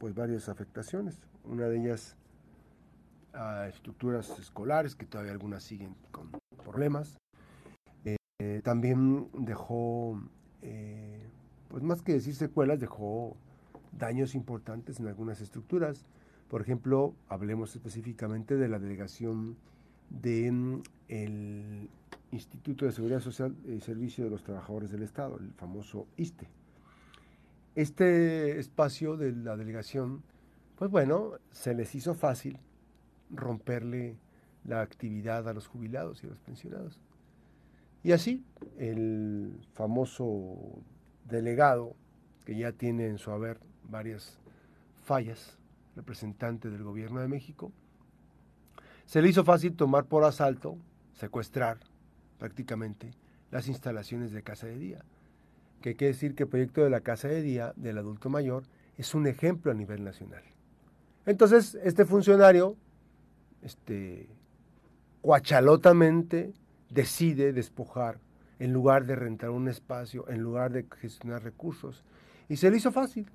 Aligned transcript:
pues 0.00 0.14
varias 0.14 0.48
afectaciones. 0.48 1.20
Una 1.44 1.66
de 1.66 1.78
ellas 1.78 2.16
a 3.34 3.68
estructuras 3.68 4.36
escolares, 4.38 4.96
que 4.96 5.04
todavía 5.04 5.30
algunas 5.30 5.62
siguen 5.62 5.94
con 6.10 6.30
problemas. 6.64 7.18
Eh, 8.04 8.62
también 8.64 9.28
dejó, 9.34 10.18
eh, 10.62 11.28
pues 11.68 11.82
más 11.82 12.00
que 12.00 12.14
decir 12.14 12.34
secuelas, 12.34 12.80
dejó 12.80 13.36
daños 13.92 14.34
importantes 14.34 14.98
en 15.00 15.06
algunas 15.06 15.42
estructuras. 15.42 16.06
Por 16.48 16.62
ejemplo, 16.62 17.14
hablemos 17.28 17.76
específicamente 17.76 18.56
de 18.56 18.68
la 18.68 18.78
delegación 18.78 19.58
del 20.08 20.82
mm, 21.10 21.88
Instituto 22.32 22.86
de 22.86 22.92
Seguridad 22.92 23.20
Social 23.20 23.54
y 23.66 23.80
Servicio 23.80 24.24
de 24.24 24.30
los 24.30 24.44
Trabajadores 24.44 24.90
del 24.90 25.02
Estado, 25.02 25.36
el 25.38 25.52
famoso 25.52 26.06
ISTE. 26.16 26.48
Este 27.74 28.58
espacio 28.58 29.16
de 29.16 29.32
la 29.32 29.56
delegación, 29.56 30.22
pues 30.76 30.90
bueno, 30.90 31.34
se 31.52 31.74
les 31.74 31.94
hizo 31.94 32.14
fácil 32.14 32.58
romperle 33.30 34.18
la 34.64 34.80
actividad 34.80 35.48
a 35.48 35.54
los 35.54 35.66
jubilados 35.66 36.22
y 36.22 36.26
a 36.26 36.30
los 36.30 36.40
pensionados. 36.40 37.00
Y 38.02 38.12
así, 38.12 38.44
el 38.78 39.60
famoso 39.74 40.82
delegado, 41.26 41.94
que 42.44 42.56
ya 42.56 42.72
tiene 42.72 43.06
en 43.06 43.18
su 43.18 43.30
haber 43.30 43.60
varias 43.88 44.38
fallas, 45.04 45.58
representante 45.96 46.70
del 46.70 46.82
gobierno 46.82 47.20
de 47.20 47.28
México, 47.28 47.72
se 49.04 49.20
le 49.20 49.28
hizo 49.28 49.44
fácil 49.44 49.74
tomar 49.74 50.06
por 50.06 50.24
asalto, 50.24 50.78
secuestrar 51.14 51.78
prácticamente 52.38 53.12
las 53.50 53.68
instalaciones 53.68 54.32
de 54.32 54.42
casa 54.42 54.66
de 54.66 54.78
día. 54.78 55.04
Que 55.80 55.96
quiere 55.96 56.12
decir 56.12 56.34
que 56.34 56.44
el 56.44 56.48
proyecto 56.48 56.82
de 56.82 56.90
la 56.90 57.00
casa 57.00 57.28
de 57.28 57.42
día 57.42 57.72
del 57.76 57.98
adulto 57.98 58.28
mayor 58.28 58.64
es 58.98 59.14
un 59.14 59.26
ejemplo 59.26 59.72
a 59.72 59.74
nivel 59.74 60.04
nacional. 60.04 60.42
Entonces, 61.26 61.78
este 61.82 62.04
funcionario, 62.04 62.76
este, 63.62 64.28
cuachalotamente 65.22 66.52
decide 66.90 67.52
despojar 67.52 68.18
en 68.58 68.72
lugar 68.72 69.06
de 69.06 69.16
rentar 69.16 69.50
un 69.50 69.68
espacio, 69.68 70.28
en 70.28 70.42
lugar 70.42 70.72
de 70.72 70.86
gestionar 71.00 71.42
recursos. 71.42 72.04
Y 72.48 72.56
se 72.56 72.70
le 72.70 72.76
hizo 72.76 72.92
fácil, 72.92 73.26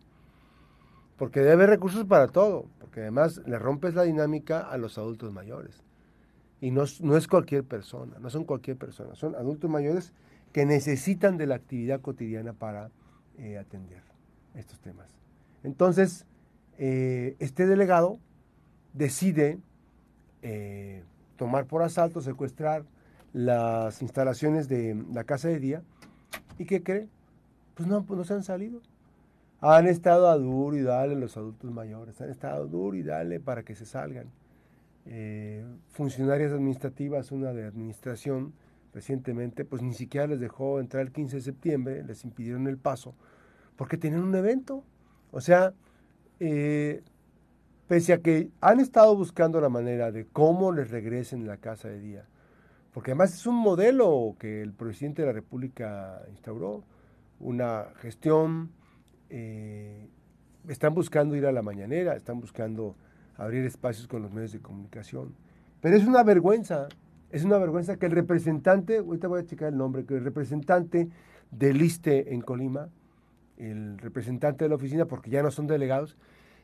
porque 1.18 1.40
debe 1.40 1.66
recursos 1.66 2.06
para 2.06 2.28
todo, 2.28 2.68
porque 2.80 3.02
además 3.02 3.42
le 3.46 3.58
rompes 3.58 3.96
la 3.96 4.04
dinámica 4.04 4.60
a 4.60 4.78
los 4.78 4.98
adultos 4.98 5.34
mayores. 5.34 5.84
Y 6.62 6.72
no, 6.72 6.84
no 7.02 7.18
es 7.18 7.28
cualquier 7.28 7.64
persona, 7.64 8.18
no 8.20 8.30
son 8.30 8.44
cualquier 8.44 8.78
persona, 8.78 9.16
son 9.16 9.36
adultos 9.36 9.70
mayores 9.70 10.14
que 10.56 10.66
necesitan 10.66 11.36
de 11.36 11.48
la 11.48 11.56
actividad 11.56 12.00
cotidiana 12.00 12.54
para 12.54 12.90
eh, 13.38 13.58
atender 13.58 14.02
estos 14.54 14.80
temas. 14.80 15.10
Entonces, 15.64 16.26
eh, 16.78 17.36
este 17.40 17.68
delegado 17.68 18.20
decide 18.94 19.60
eh, 20.44 21.04
tomar 21.36 21.66
por 21.66 21.84
asalto, 21.84 22.22
secuestrar 22.22 22.86
las 23.34 24.02
instalaciones 24.02 24.70
de 24.70 24.96
la 25.12 25.26
casa 25.26 25.50
de 25.50 25.60
día. 25.60 25.82
¿Y 26.58 26.64
qué 26.64 26.82
cree? 26.82 27.10
Pues 27.74 27.90
no, 27.90 28.06
pues 28.06 28.18
no 28.18 28.24
se 28.24 28.36
han 28.36 28.44
salido. 28.44 28.80
Han 29.60 29.88
estado 29.88 30.30
a 30.30 30.38
duro 30.38 30.78
y 30.78 30.84
dale 30.84 31.16
los 31.16 31.36
adultos 31.36 31.70
mayores, 31.70 32.22
han 32.22 32.30
estado 32.30 32.66
duro 32.66 32.96
y 32.96 33.04
dale 33.04 33.42
para 33.42 33.64
que 33.64 33.76
se 33.76 33.86
salgan. 33.86 34.32
Funcionarias 35.90 36.54
administrativas, 36.54 37.34
una 37.34 37.52
de 37.52 37.66
administración, 37.66 38.54
recientemente, 38.96 39.66
pues 39.66 39.82
ni 39.82 39.94
siquiera 39.94 40.26
les 40.26 40.40
dejó 40.40 40.80
entrar 40.80 41.04
el 41.04 41.12
15 41.12 41.36
de 41.36 41.42
septiembre, 41.42 42.04
les 42.04 42.24
impidieron 42.24 42.66
el 42.66 42.78
paso, 42.78 43.14
porque 43.76 43.98
tenían 43.98 44.24
un 44.24 44.34
evento. 44.34 44.86
O 45.32 45.42
sea, 45.42 45.74
eh, 46.40 47.04
pese 47.90 48.14
a 48.14 48.22
que 48.22 48.50
han 48.62 48.80
estado 48.80 49.14
buscando 49.14 49.60
la 49.60 49.68
manera 49.68 50.14
de 50.14 50.26
cómo 50.26 50.72
les 50.72 50.92
regresen 50.92 51.46
la 51.46 51.58
casa 51.58 51.90
de 51.90 52.00
día, 52.00 52.26
porque 52.94 53.12
además 53.12 53.34
es 53.34 53.46
un 53.46 53.58
modelo 53.58 54.38
que 54.40 54.62
el 54.62 54.72
presidente 54.72 55.24
de 55.24 55.28
la 55.28 55.34
República 55.34 56.22
instauró, 56.30 56.86
una 57.42 57.88
gestión, 57.98 58.72
eh, 59.30 60.08
están 60.70 60.94
buscando 60.94 61.36
ir 61.36 61.46
a 61.46 61.52
la 61.52 61.62
mañanera, 61.62 62.16
están 62.16 62.40
buscando 62.40 62.96
abrir 63.36 63.66
espacios 63.66 64.08
con 64.08 64.22
los 64.22 64.32
medios 64.32 64.54
de 64.54 64.62
comunicación, 64.62 65.36
pero 65.82 65.98
es 65.98 66.06
una 66.06 66.24
vergüenza, 66.24 66.88
es 67.36 67.44
una 67.44 67.58
vergüenza 67.58 67.98
que 67.98 68.06
el 68.06 68.14
representante, 68.14 69.00
ahorita 69.00 69.28
voy 69.28 69.42
a 69.42 69.46
checar 69.46 69.74
el 69.74 69.78
nombre, 69.78 70.06
que 70.06 70.16
el 70.16 70.24
representante 70.24 71.10
del 71.52 71.82
ISTE 71.82 72.34
en 72.34 72.40
Colima, 72.40 72.88
el 73.58 73.98
representante 73.98 74.64
de 74.64 74.70
la 74.70 74.76
oficina, 74.76 75.06
porque 75.06 75.30
ya 75.30 75.44
no 75.44 75.52
son 75.52 75.68
delegados, 75.68 76.16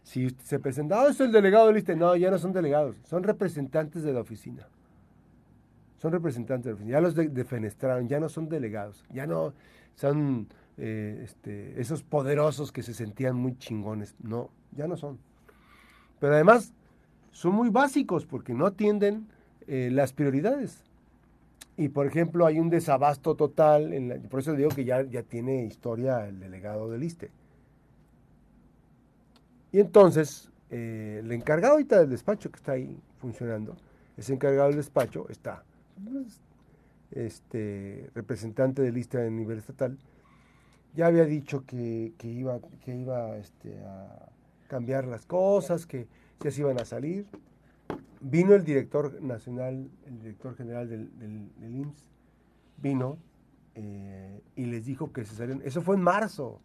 si 0.04 0.30
se 0.44 0.60
presenta, 0.60 1.02
ah, 1.02 1.10
es 1.10 1.20
el 1.20 1.34
delegado 1.34 1.68
del 1.68 1.78
ISTE, 1.78 1.98
no, 1.98 2.16
ya 2.16 2.32
no 2.32 2.38
son 2.38 2.54
delegados, 2.54 2.96
son 3.04 3.24
representantes 3.24 4.04
de 4.04 4.14
la 4.14 4.22
oficina 4.22 4.68
son 5.98 6.12
representantes 6.14 6.66
de 6.66 6.72
la 6.72 6.76
oficina, 6.76 6.98
ya 6.98 7.02
los 7.02 7.16
defenestraron, 7.16 8.08
ya 8.08 8.20
no 8.20 8.28
son 8.28 8.50
delegados, 8.50 9.06
ya 9.12 9.28
no 9.28 9.54
son 9.94 10.48
eh, 10.78 11.22
este, 11.24 11.80
esos 11.80 12.02
poderosos 12.02 12.72
que 12.72 12.82
se 12.82 12.96
sentían 12.96 13.36
muy 13.36 13.56
chingones, 13.60 14.16
no, 14.20 14.50
ya 14.72 14.88
no 14.88 14.98
son. 14.98 15.20
Pero 16.20 16.34
además 16.34 16.74
son 17.30 17.54
muy 17.54 17.70
básicos 17.70 18.26
porque 18.26 18.56
no 18.56 18.66
atienden 18.66 19.28
eh, 19.74 19.90
las 19.90 20.12
prioridades. 20.12 20.84
Y 21.78 21.88
por 21.88 22.06
ejemplo 22.06 22.46
hay 22.46 22.60
un 22.60 22.70
desabasto 22.70 23.36
total, 23.36 23.94
en 23.94 24.22
por 24.24 24.42
eso 24.42 24.52
digo 24.52 24.68
que 24.68 24.84
ya, 24.84 25.04
ya 25.04 25.24
tiene 25.24 25.64
historia 25.64 26.28
el 26.28 26.42
delegado 26.42 26.90
del 26.90 27.04
ISTE. 27.04 27.32
Y 29.72 29.80
entonces, 29.80 30.52
eh, 30.72 31.22
el 31.24 31.32
encargado 31.32 31.76
ahorita 31.76 32.02
del 32.02 32.10
despacho 32.10 32.52
que 32.52 32.58
está 32.58 32.74
ahí 32.74 33.00
funcionando, 33.22 33.78
ese 34.18 34.34
encargado 34.34 34.68
del 34.68 34.76
despacho 34.76 35.30
está 35.30 35.64
este, 37.12 38.10
representante 38.14 38.82
de 38.82 38.92
lista 38.92 39.20
de 39.20 39.32
nivel 39.32 39.60
estatal, 39.60 39.98
ya 40.98 41.06
había 41.06 41.24
dicho 41.24 41.66
que, 41.66 42.12
iba, 42.24 42.60
que 42.84 42.94
iba 42.94 43.38
este, 43.38 43.80
a 43.86 44.28
cambiar 44.68 45.06
las 45.06 45.26
cosas, 45.26 45.86
que 45.86 46.08
ya 46.42 46.52
se 46.52 46.60
iban 46.60 46.78
a 46.78 46.84
salir. 46.84 47.26
Vino 48.22 48.54
el 48.54 48.64
director 48.64 49.20
nacional, 49.22 49.90
el 50.06 50.20
director 50.20 50.56
general 50.56 50.88
del, 50.88 51.18
del, 51.18 51.76
IMSS, 51.76 52.12
vino 52.78 53.18
eh, 53.74 54.44
y 54.56 54.66
les 54.66 54.86
dijo 54.86 55.12
que 55.12 55.26
se 55.26 55.36
salieron. 55.36 55.64
Eso 55.66 55.82
fue 55.82 55.96
en 55.96 56.04
marzo. 56.04 56.62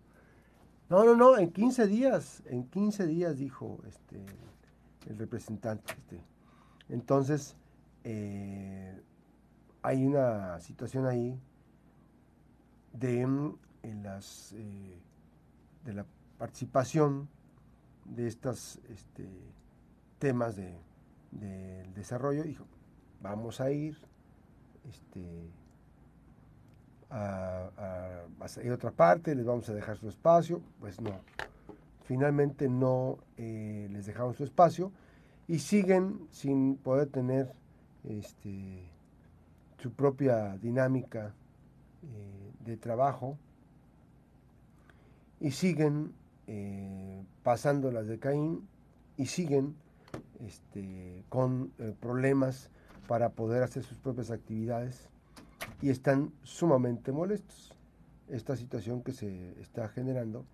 No, 0.90 1.04
no, 1.04 1.16
no, 1.16 1.38
en 1.38 1.50
15 1.50 1.86
días, 1.86 2.42
en 2.46 2.64
15 2.68 3.06
días 3.06 3.38
dijo 3.38 3.80
este, 3.88 4.24
el 5.08 5.18
representante. 5.18 5.94
Este. 5.94 6.20
Entonces, 6.90 7.56
eh, 8.04 9.00
hay 9.82 10.04
una 10.04 10.60
situación 10.60 11.06
ahí 11.06 11.40
de, 12.92 13.26
mm, 13.26 13.58
las, 14.02 14.52
eh, 14.52 14.98
de 15.84 15.92
la 15.94 16.04
participación 16.38 17.28
de 18.04 18.26
estos 18.26 18.78
este, 18.88 19.26
temas 20.18 20.56
de, 20.56 20.78
del 21.40 21.92
desarrollo. 21.94 22.42
Dijo, 22.42 22.64
vamos 23.20 23.60
a 23.60 23.70
ir 23.70 23.96
este, 24.88 25.50
a, 27.10 27.70
a, 27.76 28.72
otra 28.72 28.90
parte, 28.90 29.34
les 29.34 29.44
vamos 29.44 29.68
a 29.68 29.74
dejar 29.74 29.96
su 29.96 30.08
espacio. 30.08 30.60
Pues 30.80 31.00
no, 31.00 31.20
finalmente 32.04 32.68
no 32.68 33.18
eh, 33.36 33.88
les 33.90 34.06
dejamos 34.06 34.36
su 34.36 34.44
espacio 34.44 34.92
y 35.48 35.58
siguen 35.58 36.26
sin 36.30 36.76
poder 36.76 37.08
tener 37.08 37.52
este, 38.04 38.88
su 39.78 39.92
propia 39.92 40.56
dinámica 40.58 41.34
eh, 42.02 42.52
de 42.64 42.76
trabajo 42.76 43.38
y 45.40 45.50
siguen 45.50 46.12
eh, 46.46 47.24
pasando 47.42 47.90
las 47.90 48.06
de 48.06 48.18
Caín 48.18 48.68
y 49.16 49.26
siguen 49.26 49.74
este, 50.46 51.24
con 51.28 51.72
eh, 51.78 51.94
problemas 52.00 52.70
para 53.08 53.30
poder 53.30 53.62
hacer 53.62 53.82
sus 53.82 53.98
propias 53.98 54.30
actividades 54.30 55.08
y 55.82 55.90
están 55.90 56.32
sumamente 56.42 57.12
molestos. 57.12 57.76
Esta 58.28 58.56
situación 58.56 59.02
que 59.02 59.12
se 59.12 59.60
está 59.60 59.88
generando 59.88 60.44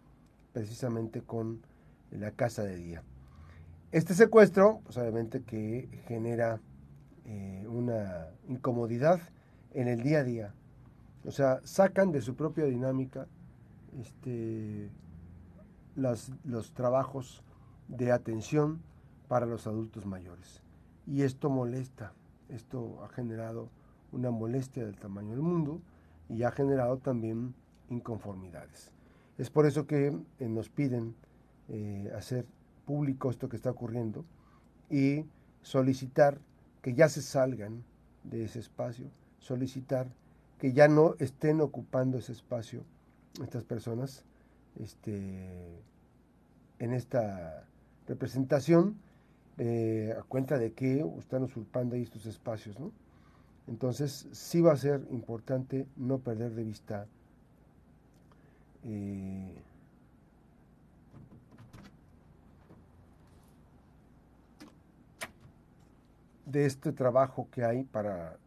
precisamente 0.52 1.22
con 1.22 1.62
la 2.10 2.30
casa 2.30 2.62
de 2.62 2.76
día. 2.76 3.02
Este 3.90 4.14
secuestro, 4.14 4.80
pues 4.84 4.96
obviamente 4.96 5.42
que 5.42 5.88
genera 6.06 6.60
eh, 7.24 7.64
una 7.68 8.28
incomodidad 8.48 9.20
en 9.72 9.88
el 9.88 10.02
día 10.02 10.18
a 10.18 10.24
día. 10.24 10.54
O 11.24 11.30
sea, 11.30 11.60
sacan 11.64 12.12
de 12.12 12.20
su 12.20 12.34
propia 12.34 12.64
dinámica 12.64 13.26
este, 14.00 14.90
los 15.94 16.72
trabajos 16.72 17.42
de 17.88 18.12
atención 18.12 18.80
para 19.32 19.46
los 19.46 19.66
adultos 19.66 20.04
mayores. 20.04 20.60
Y 21.06 21.22
esto 21.22 21.48
molesta, 21.48 22.12
esto 22.50 23.02
ha 23.02 23.08
generado 23.08 23.70
una 24.12 24.30
molestia 24.30 24.84
del 24.84 24.98
tamaño 24.98 25.30
del 25.30 25.40
mundo 25.40 25.80
y 26.28 26.42
ha 26.42 26.50
generado 26.50 26.98
también 26.98 27.54
inconformidades. 27.88 28.90
Es 29.38 29.48
por 29.48 29.64
eso 29.64 29.86
que 29.86 30.08
eh, 30.38 30.48
nos 30.50 30.68
piden 30.68 31.14
eh, 31.70 32.12
hacer 32.14 32.44
público 32.84 33.30
esto 33.30 33.48
que 33.48 33.56
está 33.56 33.70
ocurriendo 33.70 34.26
y 34.90 35.24
solicitar 35.62 36.38
que 36.82 36.92
ya 36.92 37.08
se 37.08 37.22
salgan 37.22 37.84
de 38.24 38.44
ese 38.44 38.58
espacio, 38.58 39.06
solicitar 39.38 40.08
que 40.58 40.74
ya 40.74 40.88
no 40.88 41.14
estén 41.20 41.62
ocupando 41.62 42.18
ese 42.18 42.32
espacio 42.32 42.84
estas 43.42 43.64
personas 43.64 44.26
este, 44.78 45.80
en 46.80 46.92
esta 46.92 47.64
representación 48.06 49.00
eh, 49.58 50.14
a 50.18 50.22
cuenta 50.22 50.58
de 50.58 50.72
que 50.72 51.04
están 51.18 51.42
usurpando 51.42 51.94
ahí 51.94 52.02
estos 52.02 52.26
espacios. 52.26 52.76
Entonces 53.68 54.28
sí 54.32 54.60
va 54.60 54.72
a 54.72 54.76
ser 54.76 55.06
importante 55.10 55.86
no 55.96 56.18
perder 56.18 56.52
de 56.52 56.64
vista 56.64 57.06
eh, 58.84 59.54
de 66.46 66.66
este 66.66 66.92
trabajo 66.92 67.48
que 67.50 67.64
hay 67.64 67.84
para 67.84 68.38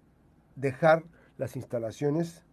dejar 0.55 1.03
las 1.37 1.55
instalaciones 1.55 2.43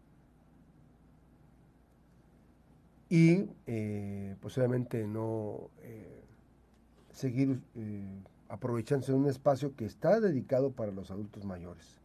y 3.08 3.48
eh, 3.66 4.36
posiblemente 4.40 5.06
no 5.06 5.70
seguir 7.12 7.60
aprovechándose 8.52 9.12
de 9.12 9.18
un 9.18 9.28
espacio 9.28 9.74
que 9.74 9.86
está 9.86 10.20
dedicado 10.20 10.72
para 10.72 10.92
los 10.92 11.10
adultos 11.10 11.46
mayores. 11.46 12.02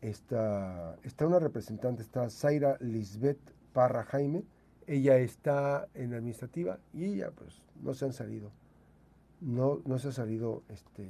Está, 0.00 0.96
está 1.04 1.28
una 1.28 1.38
representante, 1.38 2.02
está 2.02 2.28
Zaira 2.28 2.76
Lisbeth 2.80 3.38
Parra 3.72 4.02
Jaime, 4.02 4.42
ella 4.88 5.16
está 5.18 5.86
en 5.94 6.12
administrativa 6.12 6.80
y 6.92 7.04
ella 7.04 7.30
pues 7.30 7.62
no 7.80 7.94
se 7.94 8.06
han 8.06 8.12
salido, 8.12 8.50
no, 9.40 9.80
no 9.84 10.00
se 10.00 10.08
ha 10.08 10.12
salido 10.12 10.64
este, 10.68 11.08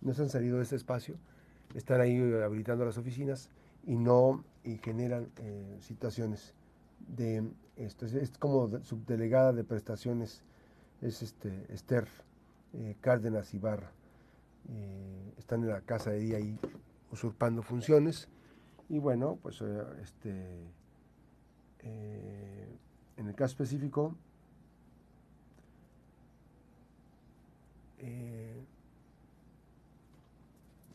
no 0.00 0.14
se 0.14 0.22
han 0.22 0.28
salido 0.28 0.58
de 0.58 0.62
ese 0.62 0.76
espacio, 0.76 1.16
están 1.74 2.00
ahí 2.00 2.20
habilitando 2.40 2.84
las 2.84 2.98
oficinas 2.98 3.48
y 3.84 3.96
no 3.96 4.44
y 4.62 4.76
generan 4.76 5.28
eh, 5.38 5.78
situaciones 5.80 6.54
de 7.08 7.50
esto. 7.74 8.06
Es, 8.06 8.30
como 8.38 8.80
subdelegada 8.84 9.52
de 9.52 9.64
prestaciones, 9.64 10.44
es 11.00 11.22
este 11.22 11.66
Esther 11.68 12.06
eh, 12.74 12.96
Cárdenas 13.00 13.52
Ibarra. 13.54 13.92
Eh, 14.68 15.34
están 15.38 15.62
en 15.62 15.70
la 15.70 15.80
casa 15.80 16.10
de 16.10 16.20
día 16.20 16.36
ahí 16.36 16.58
usurpando 17.10 17.62
funciones 17.62 18.28
y 18.88 18.98
bueno, 18.98 19.38
pues 19.42 19.62
este 20.02 20.64
en 21.82 23.26
el 23.26 23.34
caso 23.34 23.52
específico 23.52 24.14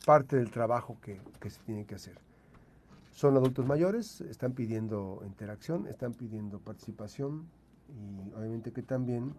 parte 0.05 0.37
del 0.37 0.51
trabajo 0.51 0.97
que, 1.01 1.19
se 1.49 1.59
tiene 1.61 1.85
que 1.85 1.95
hacer. 1.95 2.17
Son 3.11 3.35
adultos 3.35 3.65
mayores, 3.65 4.21
están 4.21 4.53
pidiendo 4.53 5.21
interacción, 5.25 5.87
están 5.87 6.13
pidiendo 6.13 6.59
participación 6.59 7.47
y 7.89 8.31
obviamente 8.33 8.71
que 8.71 8.83
también 8.83 9.33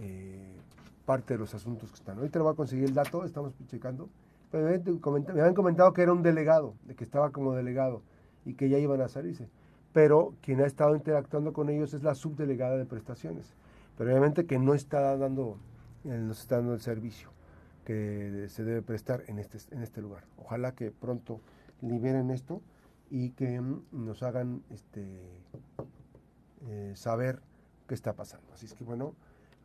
eh, 0.00 0.56
parte 1.04 1.34
de 1.34 1.38
los 1.38 1.54
asuntos 1.54 1.90
que 1.90 1.96
están. 1.96 2.18
Ahorita 2.18 2.38
lo 2.38 2.44
voy 2.44 2.54
a 2.54 2.56
conseguir 2.56 2.84
el 2.84 2.94
dato, 2.94 3.24
estamos 3.24 3.54
checando. 3.68 4.08
Pero 4.50 4.66
me 4.66 5.40
habían 5.40 5.54
comentado 5.54 5.92
que 5.92 6.02
era 6.02 6.12
un 6.12 6.22
delegado, 6.22 6.74
de 6.84 6.94
que 6.94 7.04
estaba 7.04 7.30
como 7.30 7.54
delegado 7.54 8.02
y 8.44 8.54
que 8.54 8.68
ya 8.68 8.78
iban 8.78 9.00
a 9.00 9.08
salirse. 9.08 9.48
Pero 9.92 10.34
quien 10.42 10.60
ha 10.60 10.66
estado 10.66 10.94
interactuando 10.94 11.52
con 11.52 11.68
ellos 11.70 11.92
es 11.94 12.02
la 12.02 12.14
subdelegada 12.14 12.76
de 12.76 12.84
prestaciones. 12.84 13.54
Pero 13.98 14.10
obviamente 14.10 14.46
que 14.46 14.58
no 14.58 14.74
está 14.74 15.16
dando, 15.16 15.56
no 16.04 16.32
está 16.32 16.56
dando 16.56 16.74
el 16.74 16.80
servicio 16.80 17.30
que 17.84 18.46
se 18.48 18.64
debe 18.64 18.82
prestar 18.82 19.24
en 19.26 19.38
este, 19.38 19.58
este 19.58 20.00
lugar. 20.00 20.24
Ojalá 20.38 20.72
que 20.72 20.90
pronto 20.90 21.40
liberen 21.80 22.30
esto 22.30 22.62
y 23.10 23.30
que 23.30 23.60
mm, 23.60 23.82
nos 23.92 24.22
hagan 24.22 24.62
este, 24.70 25.04
eh, 26.66 26.92
saber 26.94 27.40
qué 27.86 27.94
está 27.94 28.14
pasando. 28.14 28.52
Así 28.52 28.66
es 28.66 28.74
que 28.74 28.84
bueno, 28.84 29.14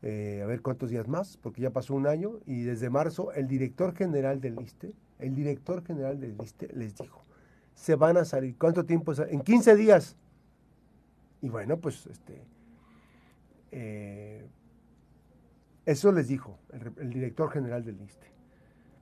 eh, 0.02 0.42
a 0.44 0.46
ver 0.46 0.62
cuántos 0.62 0.90
días 0.90 1.08
más, 1.08 1.38
porque 1.38 1.62
ya 1.62 1.72
pasó 1.72 1.94
un 1.94 2.08
año 2.08 2.40
y 2.46 2.64
desde 2.64 2.90
marzo 2.90 3.34
el 3.34 3.48
director 3.48 3.94
general 3.94 4.40
del 4.40 4.60
ISTE, 4.62 4.94
el 5.20 5.36
director 5.36 5.84
general 5.84 6.20
del 6.20 6.36
ISTE 6.42 6.70
les 6.74 6.96
dijo, 6.96 7.24
se 7.76 7.96
van 7.96 8.18
a 8.18 8.26
salir, 8.26 8.56
¿cuánto 8.58 8.86
tiempo? 8.86 9.14
En 9.30 9.42
15 9.42 9.76
días. 9.76 10.16
Y 11.42 11.50
bueno, 11.50 11.78
pues 11.78 12.08
este, 12.08 12.42
eh, 13.72 14.46
eso 15.86 16.12
les 16.12 16.28
dijo 16.28 16.58
el, 16.98 17.10
director 17.10 17.50
general 17.52 17.84
del 17.84 18.02
ISTE. 18.02 18.28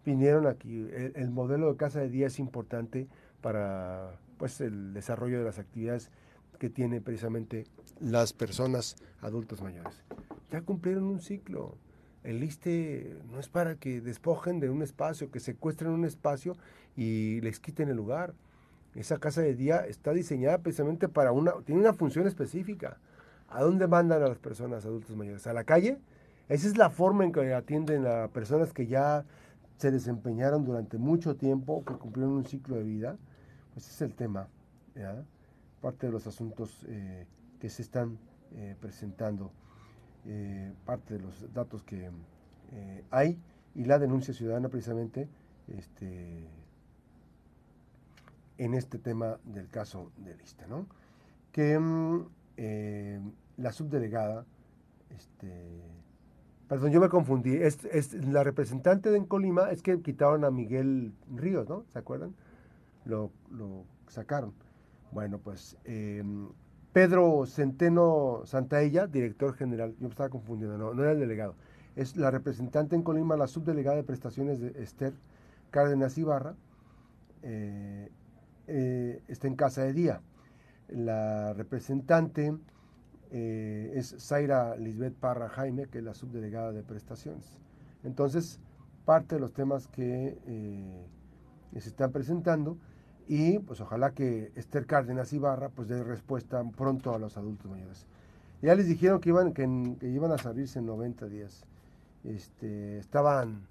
Vinieron 0.06 0.48
aquí. 0.48 0.88
El, 1.16 1.30
modelo 1.32 1.72
de 1.72 1.78
casa 1.78 2.00
de 2.00 2.10
día 2.10 2.28
es 2.28 2.40
importante 2.40 3.08
para 3.42 4.20
pues, 4.38 4.62
el 4.62 4.94
desarrollo 4.94 5.40
de 5.40 5.44
las 5.44 5.60
actividades 5.60 6.12
que 6.58 6.70
tienen 6.70 7.04
precisamente 7.04 7.66
las 8.00 8.34
personas 8.34 8.96
adultos 9.22 9.62
mayores. 9.62 10.04
Ya 10.52 10.62
cumplieron 10.62 11.04
un 11.04 11.20
ciclo. 11.20 11.78
El 12.24 12.44
ISTE 12.44 13.18
no 13.32 13.40
es 13.40 13.48
para 13.48 13.76
que 13.76 14.02
despojen 14.02 14.60
de 14.60 14.70
un 14.70 14.82
espacio, 14.82 15.32
que 15.32 15.40
secuestren 15.40 15.92
un 15.92 16.06
espacio 16.06 16.58
y 16.96 17.42
les 17.42 17.60
quiten 17.60 17.90
el 17.90 17.96
lugar. 17.96 18.34
Esa 18.96 19.20
casa 19.20 19.42
de 19.42 19.56
día 19.56 19.86
está 19.86 20.12
diseñada 20.12 20.58
precisamente 20.58 21.08
para 21.08 21.32
una, 21.32 21.54
tiene 21.66 21.82
una 21.82 21.94
función 21.94 22.28
específica. 22.28 22.98
¿A 23.48 23.62
dónde 23.62 23.88
mandan 23.88 24.22
a 24.24 24.28
las 24.28 24.40
personas 24.40 24.86
adultos 24.86 25.16
mayores? 25.16 25.48
¿A 25.48 25.54
la 25.54 25.64
calle? 25.64 26.00
Esa 26.50 26.68
es 26.68 26.78
la 26.78 26.90
forma 26.90 27.24
en 27.24 27.32
que 27.32 27.54
atienden 27.54 28.06
a 28.06 28.28
personas 28.30 28.74
que 28.74 28.88
ya 28.88 29.26
se 29.78 29.92
desempeñaron 29.92 30.66
durante 30.66 30.98
mucho 30.98 31.36
tiempo, 31.36 31.84
que 31.86 31.94
cumplieron 31.94 32.34
un 32.34 32.46
ciclo 32.46 32.78
de 32.78 32.84
vida. 32.84 33.18
Pues 33.74 33.86
ese 33.86 33.96
es 33.96 34.02
el 34.10 34.16
tema, 34.16 34.48
parte 35.82 36.08
de 36.08 36.12
los 36.12 36.28
asuntos 36.28 36.86
eh, 36.88 37.26
que 37.60 37.70
se 37.70 37.82
están 37.82 38.18
eh, 38.56 38.76
presentando, 38.80 39.52
eh, 40.26 40.74
parte 40.86 41.16
de 41.16 41.20
los 41.22 41.54
datos 41.54 41.84
que 41.84 42.10
hay 43.12 43.40
y 43.76 43.86
la 43.86 43.98
denuncia 43.98 44.34
ciudadana 44.34 44.68
precisamente 44.68 45.30
este, 45.70 46.46
en 48.58 48.74
este 48.74 48.98
tema 48.98 49.40
del 49.46 49.70
caso 49.70 50.12
de 50.18 50.36
lista, 50.36 50.68
¿no? 50.68 50.86
Que 51.54 51.80
mm, 51.80 52.28
la 53.58 53.72
subdelegada 53.72 54.46
este, 55.16 55.82
Perdón, 56.68 56.92
yo 56.92 57.00
me 57.00 57.10
confundí. 57.10 57.56
Es, 57.56 58.14
la 58.14 58.44
representante 58.44 59.10
de 59.10 59.26
Colima 59.26 59.72
es 59.72 59.82
que 59.82 60.02
quitaron 60.02 60.44
a 60.44 60.52
Miguel 60.52 61.14
Ríos, 61.34 61.68
¿no? 61.70 61.86
¿Se 61.94 62.00
acuerdan? 62.00 62.36
Lo, 63.06 63.32
sacaron. 64.08 64.54
Bueno, 65.18 65.40
pues 65.40 65.76
em, 65.84 66.48
Pedro 66.94 67.48
Centeno 67.48 68.44
Santaella, 68.46 69.08
director 69.08 69.56
general, 69.56 69.96
yo 69.96 70.04
me 70.04 70.10
estaba 70.10 70.30
confundiendo, 70.30 70.78
no, 70.78 70.94
no 70.94 71.02
era 71.02 71.14
el 71.14 71.20
delegado. 71.20 71.56
Es 71.96 72.18
la 72.18 72.30
representante 72.30 72.96
en 72.96 73.02
Colima, 73.02 73.36
la 73.36 73.48
subdelegada 73.48 73.98
de 73.98 74.04
prestaciones 74.04 74.60
de 74.60 74.80
Esther 74.80 75.14
Cárdenas 75.72 76.20
Ibarra, 76.20 76.54
eh, 77.42 78.12
eh, 78.68 79.24
está 79.28 79.48
en 79.48 79.56
casa 79.56 79.82
de 79.86 79.94
día. 79.94 80.22
La 80.88 81.52
representante 81.54 82.56
eh, 83.32 83.94
es 83.96 84.18
Zaira 84.20 84.76
Lisbeth 84.76 85.16
Parra 85.16 85.50
Jaime, 85.50 85.88
que 85.88 85.98
es 85.98 86.04
la 86.04 86.14
subdelegada 86.14 86.72
de 86.74 86.84
prestaciones. 86.84 87.58
Entonces, 88.04 88.60
parte 89.04 89.34
de 89.34 89.42
los 89.42 89.52
temas 89.52 89.88
que 89.88 90.38
se 91.74 91.90
están 91.90 92.12
presentando 92.12 92.78
y 93.28 93.60
pues 93.60 93.82
ojalá 93.82 94.12
que 94.12 94.52
Esther 94.56 94.86
Cárdenas 94.86 95.34
Ibarra 95.34 95.70
pues 95.70 95.88
dé 95.88 96.04
respuesta 96.04 96.64
pronto 96.76 97.14
a 97.14 97.20
los 97.20 97.38
adultos 97.38 97.70
mayores. 97.70 98.06
Ya 98.62 98.74
les 98.74 98.88
dijeron 98.88 99.20
que 99.20 99.30
iban, 99.30 99.54
que, 99.54 99.64
iban 100.08 100.32
a 100.32 100.38
salirse 100.38 100.80
en 100.80 100.86
90 100.86 101.28
días. 101.28 101.64
Este, 102.24 102.98
estaban 102.98 103.68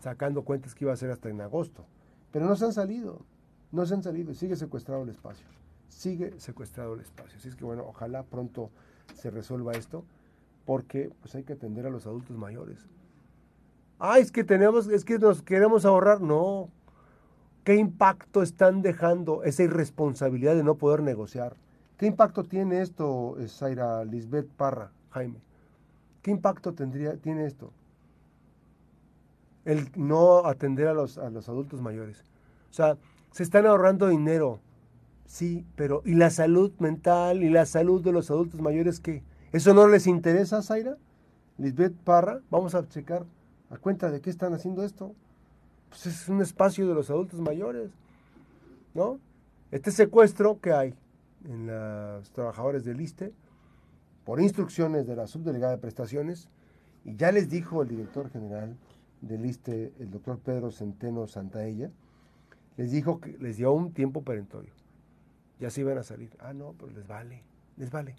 sacando 0.00 0.42
cuentas 0.42 0.74
que 0.74 0.84
iba 0.84 0.92
a 0.92 0.96
ser 0.96 1.10
hasta 1.10 1.28
en 1.28 1.40
agosto, 1.40 1.84
pero 2.30 2.46
no 2.46 2.56
se 2.56 2.64
han 2.64 2.72
salido, 2.72 3.20
no 3.72 3.84
se 3.84 3.94
han 3.94 4.02
salido, 4.02 4.32
sigue 4.34 4.56
secuestrado 4.56 5.02
el 5.02 5.10
espacio, 5.10 5.46
sigue 5.88 6.38
secuestrado 6.38 6.94
el 6.94 7.00
espacio. 7.00 7.38
Así 7.38 7.48
es 7.48 7.56
que 7.56 7.64
bueno, 7.64 7.84
ojalá 7.86 8.22
pronto 8.22 8.70
se 9.14 9.30
resuelva 9.30 9.72
esto, 9.72 10.04
porque 10.64 11.10
pues 11.20 11.34
hay 11.34 11.42
que 11.42 11.52
atender 11.52 11.86
a 11.86 11.90
los 11.90 12.06
adultos 12.06 12.36
mayores. 12.36 12.86
Ah, 13.98 14.18
es 14.18 14.32
que 14.32 14.42
tenemos, 14.42 14.88
es 14.88 15.04
que 15.04 15.18
nos 15.18 15.42
queremos 15.42 15.84
ahorrar. 15.84 16.20
No. 16.20 16.70
¿Qué 17.64 17.76
impacto 17.76 18.42
están 18.42 18.82
dejando 18.82 19.44
esa 19.44 19.62
irresponsabilidad 19.62 20.54
de 20.54 20.64
no 20.64 20.76
poder 20.76 21.02
negociar? 21.02 21.56
¿Qué 21.96 22.06
impacto 22.06 22.44
tiene 22.44 22.82
esto, 22.82 23.36
Zaira 23.46 24.04
Lisbeth 24.04 24.48
Parra, 24.48 24.90
Jaime? 25.10 25.40
¿Qué 26.22 26.30
impacto 26.30 26.74
tendría, 26.74 27.16
tiene 27.16 27.46
esto? 27.46 27.72
El 29.64 29.90
no 29.94 30.46
atender 30.46 30.88
a 30.88 30.94
los, 30.94 31.18
a 31.18 31.30
los 31.30 31.48
adultos 31.48 31.80
mayores. 31.80 32.24
O 32.70 32.72
sea, 32.72 32.96
se 33.30 33.44
están 33.44 33.66
ahorrando 33.66 34.08
dinero 34.08 34.60
Sí, 35.32 35.64
pero 35.76 36.02
¿y 36.04 36.14
la 36.14 36.28
salud 36.28 36.72
mental 36.78 37.42
y 37.42 37.48
la 37.48 37.64
salud 37.64 38.02
de 38.02 38.12
los 38.12 38.30
adultos 38.30 38.60
mayores 38.60 39.00
qué? 39.00 39.22
¿Eso 39.50 39.72
no 39.72 39.88
les 39.88 40.06
interesa, 40.06 40.60
Zaira? 40.60 40.98
Lisbeth 41.56 41.94
Parra, 42.04 42.42
vamos 42.50 42.74
a 42.74 42.86
checar 42.86 43.24
a 43.70 43.78
cuenta 43.78 44.10
de 44.10 44.20
qué 44.20 44.28
están 44.28 44.52
haciendo 44.52 44.84
esto. 44.84 45.14
Pues 45.92 46.06
es 46.06 46.26
un 46.30 46.40
espacio 46.40 46.88
de 46.88 46.94
los 46.94 47.10
adultos 47.10 47.38
mayores, 47.38 47.90
¿no? 48.94 49.20
Este 49.70 49.90
secuestro 49.90 50.58
que 50.58 50.72
hay 50.72 50.94
en 51.44 51.66
los 51.66 52.30
trabajadores 52.30 52.82
del 52.86 52.98
ISTE, 52.98 53.34
por 54.24 54.40
instrucciones 54.40 55.06
de 55.06 55.16
la 55.16 55.26
subdelegada 55.26 55.72
de 55.72 55.78
prestaciones, 55.78 56.48
y 57.04 57.14
ya 57.16 57.30
les 57.30 57.50
dijo 57.50 57.82
el 57.82 57.88
director 57.88 58.30
general 58.30 58.74
del 59.20 59.44
ISTE, 59.44 59.92
el 59.98 60.10
doctor 60.10 60.38
Pedro 60.38 60.70
Centeno 60.70 61.26
Santaella, 61.26 61.90
les 62.78 62.90
dijo 62.90 63.20
que 63.20 63.36
les 63.36 63.58
dio 63.58 63.70
un 63.72 63.92
tiempo 63.92 64.22
perentorio. 64.22 64.72
Ya 65.60 65.68
se 65.68 65.82
iban 65.82 65.98
a 65.98 66.02
salir. 66.02 66.30
Ah, 66.38 66.54
no, 66.54 66.74
pero 66.78 66.90
les 66.90 67.06
vale, 67.06 67.42
les 67.76 67.90
vale. 67.90 68.16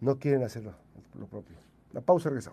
No 0.00 0.20
quieren 0.20 0.44
hacerlo 0.44 0.74
lo 1.18 1.26
propio. 1.26 1.56
La 1.92 2.02
pausa 2.02 2.28
regresamos. 2.28 2.50